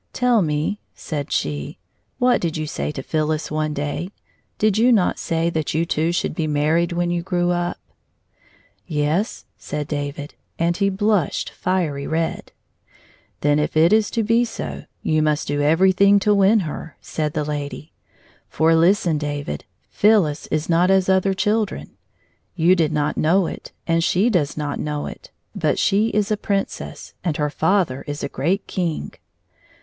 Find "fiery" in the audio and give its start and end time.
11.51-12.07